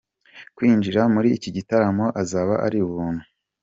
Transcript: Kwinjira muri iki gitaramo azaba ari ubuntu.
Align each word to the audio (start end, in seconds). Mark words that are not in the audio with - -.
Kwinjira 0.55 1.01
muri 1.13 1.27
iki 1.37 1.49
gitaramo 1.55 2.05
azaba 2.21 2.53
ari 2.65 2.77
ubuntu. 2.87 3.23